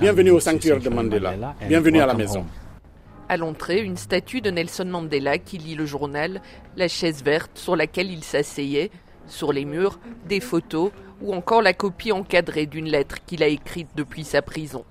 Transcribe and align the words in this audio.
Bienvenue 0.00 0.30
au 0.30 0.40
sanctuaire 0.40 0.80
de 0.80 0.88
Mandela. 0.88 1.34
Bienvenue 1.68 2.00
à 2.00 2.06
la 2.06 2.14
maison. 2.14 2.44
À 3.28 3.36
l'entrée, 3.36 3.82
une 3.82 3.96
statue 3.96 4.40
de 4.40 4.50
Nelson 4.50 4.86
Mandela 4.86 5.38
qui 5.38 5.58
lit 5.58 5.74
le 5.74 5.86
journal, 5.86 6.40
la 6.76 6.88
chaise 6.88 7.22
verte 7.22 7.52
sur 7.54 7.76
laquelle 7.76 8.10
il 8.10 8.24
s'asseyait, 8.24 8.90
sur 9.26 9.52
les 9.52 9.64
murs, 9.64 10.00
des 10.28 10.40
photos 10.40 10.90
ou 11.22 11.32
encore 11.34 11.62
la 11.62 11.72
copie 11.72 12.12
encadrée 12.12 12.66
d'une 12.66 12.86
lettre 12.86 13.24
qu'il 13.26 13.42
a 13.42 13.46
écrite 13.46 13.88
depuis 13.94 14.24
sa 14.24 14.42
prison. 14.42 14.84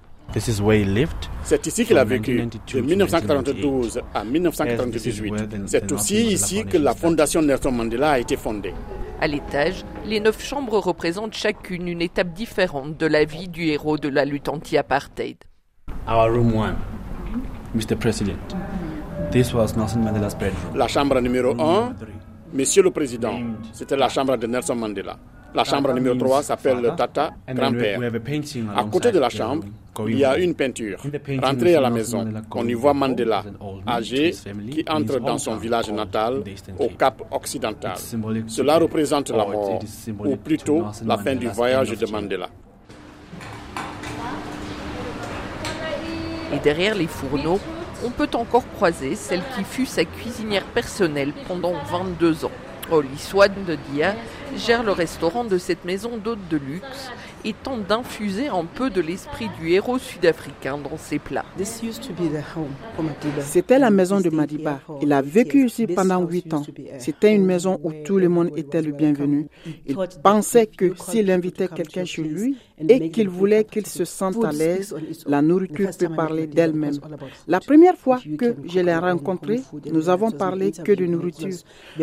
C'est 1.43 1.67
ici 1.67 1.85
qu'il 1.85 1.97
a 1.97 2.03
vécu, 2.03 2.47
de 2.73 2.81
1942 2.81 3.99
à 4.13 4.23
1998. 4.23 5.33
C'est 5.65 5.91
aussi 5.91 6.27
ici 6.27 6.65
que 6.65 6.77
la 6.77 6.93
fondation 6.93 7.41
Nelson 7.41 7.71
Mandela 7.71 8.11
a 8.11 8.19
été 8.19 8.37
fondée. 8.37 8.73
À 9.21 9.27
l'étage, 9.27 9.83
les 10.05 10.21
neuf 10.21 10.41
chambres 10.41 10.79
représentent 10.79 11.33
chacune 11.33 11.89
une 11.89 12.01
étape 12.01 12.31
différente 12.31 12.95
de 12.95 13.05
la 13.05 13.25
vie 13.25 13.49
du 13.49 13.65
héros 13.65 13.97
de 13.97 14.07
la 14.07 14.23
lutte 14.23 14.47
anti-apartheid. 14.47 15.35
La 20.73 20.87
chambre 20.87 21.19
numéro 21.19 21.51
1, 21.59 21.95
Monsieur 22.53 22.81
le 22.81 22.91
Président, 22.91 23.39
c'était 23.73 23.97
la 23.97 24.07
chambre 24.07 24.37
de 24.37 24.47
Nelson 24.47 24.75
Mandela. 24.75 25.17
La 25.53 25.63
chambre 25.63 25.93
numéro 25.93 26.15
3 26.15 26.43
s'appelle 26.43 26.79
le 26.79 26.95
Tata, 26.95 27.31
grand-père. 27.47 27.99
À 28.75 28.83
côté 28.83 29.11
de 29.11 29.19
la 29.19 29.29
chambre, 29.29 29.65
il 30.07 30.19
y 30.19 30.25
a 30.25 30.37
une 30.37 30.53
peinture. 30.53 30.99
Rentrez 31.41 31.75
à 31.75 31.81
la 31.81 31.89
maison, 31.89 32.27
on 32.53 32.67
y 32.67 32.73
voit 32.73 32.93
Mandela, 32.93 33.43
âgé, 33.87 34.31
qui 34.71 34.85
entre 34.87 35.19
dans 35.19 35.37
son 35.37 35.55
village 35.55 35.91
natal, 35.91 36.43
au 36.77 36.89
Cap 36.89 37.21
occidental. 37.31 37.95
Cela 38.47 38.77
représente 38.77 39.29
la 39.31 39.45
mort, 39.45 39.79
ou 40.25 40.35
plutôt 40.35 40.85
la 41.05 41.17
fin 41.17 41.35
du 41.35 41.47
voyage 41.47 41.97
de 41.97 42.05
Mandela. 42.11 42.49
Et 46.53 46.59
derrière 46.59 46.95
les 46.95 47.07
fourneaux, 47.07 47.59
on 48.03 48.09
peut 48.11 48.29
encore 48.33 48.63
croiser 48.75 49.15
celle 49.15 49.41
qui 49.55 49.63
fut 49.63 49.85
sa 49.85 50.05
cuisinière 50.05 50.63
personnelle 50.65 51.33
pendant 51.47 51.73
22 51.91 52.45
ans. 52.45 52.51
Holly 52.91 53.17
Swan 53.17 53.51
de 53.67 53.77
Dia 53.91 54.15
gère 54.57 54.83
le 54.83 54.91
restaurant 54.91 55.43
de 55.43 55.57
cette 55.57 55.85
maison 55.85 56.17
d'hôtes 56.17 56.47
de 56.49 56.57
luxe 56.57 57.11
et 57.45 57.53
tente 57.53 57.87
d'infuser 57.87 58.47
un 58.47 58.65
peu 58.65 58.89
de 58.89 59.01
l'esprit 59.01 59.49
du 59.59 59.71
héros 59.71 59.97
sud-africain 59.97 60.77
dans 60.77 60.97
ses 60.97 61.19
plats. 61.19 61.45
C'était 63.41 63.79
la 63.79 63.89
maison 63.89 64.19
de 64.19 64.29
Madiba. 64.29 64.79
Il 65.01 65.13
a 65.13 65.21
vécu 65.21 65.65
ici 65.65 65.87
pendant 65.87 66.21
huit 66.25 66.53
ans. 66.53 66.63
C'était 66.99 67.33
une 67.35 67.45
maison 67.45 67.79
où 67.83 67.91
tout 68.05 68.17
le 68.17 68.29
monde 68.29 68.51
était 68.57 68.81
le 68.81 68.91
bienvenu. 68.91 69.47
Il 69.85 69.95
pensait 70.23 70.67
que 70.67 70.93
s'il 70.95 71.29
invitait 71.31 71.67
quelqu'un 71.67 72.05
chez 72.05 72.23
lui 72.23 72.57
et 72.87 73.09
qu'il 73.09 73.29
voulait 73.29 73.63
qu'il 73.63 73.85
se 73.85 74.05
sente 74.05 74.43
à 74.43 74.51
l'aise, 74.51 74.95
la 75.25 75.41
nourriture 75.41 75.89
peut 75.97 76.09
parler 76.09 76.47
d'elle-même. 76.47 76.99
La 77.47 77.59
première 77.59 77.95
fois 77.97 78.19
que 78.37 78.55
je 78.65 78.79
l'ai 78.79 78.95
rencontré, 78.95 79.61
nous 79.91 80.09
avons 80.09 80.31
parlé 80.31 80.71
que 80.71 80.91
de 80.91 81.05
nourriture. 81.05 81.55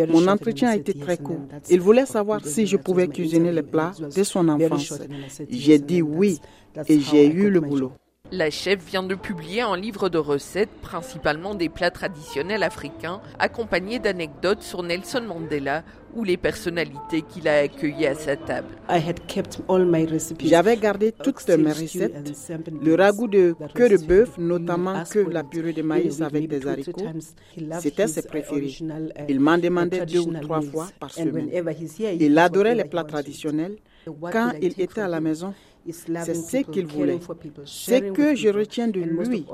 Mon 0.08 0.26
entretien 0.28 0.70
a 0.70 0.76
été 0.76 0.94
très 0.94 1.16
court. 1.18 1.40
Il 1.70 1.80
voulait 1.80 2.06
savoir 2.06 2.44
si 2.44 2.66
je 2.66 2.76
pouvais 2.76 3.08
cuisiner 3.08 3.52
les 3.52 3.62
plats 3.62 3.92
de 4.14 4.22
son 4.22 4.48
enfance. 4.48 4.92
J'ai 5.48 5.78
dit 5.78 6.02
oui 6.02 6.40
et 6.86 7.00
j'ai 7.00 7.26
eu 7.26 7.50
le 7.50 7.60
boulot. 7.60 7.92
La 8.32 8.50
chef 8.50 8.84
vient 8.84 9.04
de 9.04 9.14
publier 9.14 9.60
un 9.60 9.76
livre 9.76 10.08
de 10.08 10.18
recettes, 10.18 10.70
principalement 10.82 11.54
des 11.54 11.68
plats 11.68 11.92
traditionnels 11.92 12.64
africains, 12.64 13.20
accompagné 13.38 14.00
d'anecdotes 14.00 14.62
sur 14.62 14.82
Nelson 14.82 15.22
Mandela 15.22 15.84
ou 16.12 16.24
les 16.24 16.36
personnalités 16.36 17.22
qu'il 17.22 17.46
a 17.46 17.58
accueillies 17.60 18.06
à 18.06 18.14
sa 18.14 18.36
table. 18.36 18.66
J'avais 20.40 20.76
gardé 20.76 21.12
toutes 21.12 21.48
mes 21.50 21.72
recettes, 21.72 22.34
le 22.82 22.94
ragoût 22.96 23.28
de 23.28 23.54
queue 23.74 23.90
de 23.90 24.04
bœuf, 24.04 24.36
notamment 24.38 25.04
que 25.04 25.20
la 25.20 25.44
purée 25.44 25.72
de 25.72 25.82
maïs 25.82 26.20
avec 26.20 26.48
des 26.48 26.66
haricots, 26.66 27.06
c'était 27.80 28.08
ses 28.08 28.22
préférés. 28.22 28.76
Il 29.28 29.38
m'en 29.38 29.58
demandait 29.58 30.04
deux 30.04 30.20
ou 30.20 30.32
trois 30.40 30.62
fois 30.62 30.88
par 30.98 31.12
semaine. 31.12 31.48
Il 32.18 32.36
adorait 32.38 32.74
les 32.74 32.84
plats 32.84 33.04
traditionnels. 33.04 33.76
Quand 34.32 34.52
il 34.60 34.80
était 34.80 35.00
à 35.00 35.08
la 35.08 35.20
maison, 35.20 35.52
c'est 35.92 36.34
ce 36.34 36.56
qu'il 36.70 36.86
voulait. 36.86 37.18
Ce 37.64 38.12
que 38.12 38.34
je 38.34 38.48
retiens 38.48 38.88
de 38.88 39.00
lui, 39.00 39.46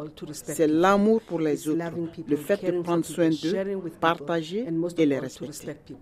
c'est 0.44 0.66
l'amour 0.66 1.20
pour 1.22 1.40
les 1.40 1.68
autres, 1.68 1.82
le 2.26 2.36
fait 2.36 2.64
de 2.64 2.80
prendre 2.82 3.04
soin 3.04 3.30
d'eux, 3.30 3.54
partager 4.00 4.66
et 4.98 5.06
les 5.06 5.18
respecter. 5.18 5.94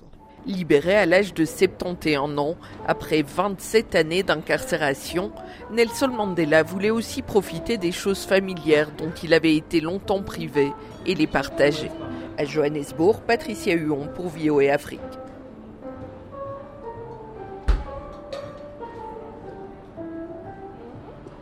Libéré 0.46 0.94
à 0.96 1.04
l'âge 1.04 1.34
de 1.34 1.44
71 1.44 2.38
ans, 2.38 2.56
après 2.86 3.22
27 3.22 3.94
années 3.94 4.22
d'incarcération, 4.22 5.32
Nelson 5.70 6.08
Mandela 6.08 6.62
voulait 6.62 6.90
aussi 6.90 7.20
profiter 7.20 7.76
des 7.76 7.92
choses 7.92 8.24
familières 8.24 8.90
dont 8.96 9.12
il 9.22 9.34
avait 9.34 9.54
été 9.54 9.82
longtemps 9.82 10.22
privé 10.22 10.72
et 11.04 11.14
les 11.14 11.26
partager. 11.26 11.90
À 12.38 12.46
Johannesburg, 12.46 13.20
Patricia 13.26 13.74
Huon 13.74 14.08
pour 14.14 14.28
VOA 14.28 14.72
Afrique. 14.72 15.00